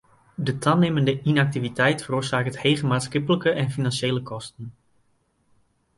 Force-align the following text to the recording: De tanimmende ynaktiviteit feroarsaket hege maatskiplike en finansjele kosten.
De 0.47 0.53
tanimmende 0.59 1.19
ynaktiviteit 1.31 2.01
feroarsaket 2.05 2.57
hege 2.63 2.85
maatskiplike 2.93 3.51
en 3.61 3.71
finansjele 3.77 4.23
kosten. 4.31 4.75